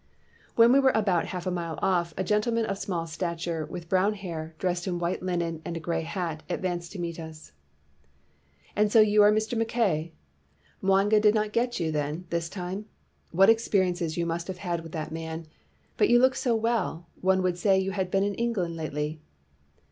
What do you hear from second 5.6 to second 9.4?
and a gray hat, advanced to meet us." 'And so you are